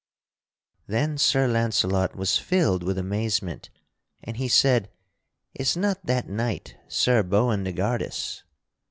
Then 0.87 1.19
Sir 1.19 1.47
Launcelot 1.47 2.15
was 2.15 2.39
filled 2.39 2.81
with 2.81 2.97
amazement, 2.97 3.69
and 4.23 4.35
he 4.37 4.47
said: 4.47 4.89
"Is 5.53 5.77
not 5.77 6.07
that 6.07 6.27
knight 6.27 6.75
Sir 6.87 7.21
Boindegardus?" 7.21 8.41